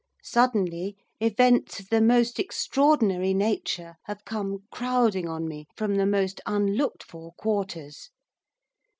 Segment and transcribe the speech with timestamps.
[0.23, 6.41] Suddenly events of the most extraordinary nature have come crowding on me from the most
[6.47, 8.09] unlooked for quarters.